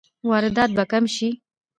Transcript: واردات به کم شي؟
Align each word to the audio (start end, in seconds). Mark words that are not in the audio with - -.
واردات 0.29 0.69
به 0.77 0.83
کم 0.91 1.03
شي؟ 1.15 1.29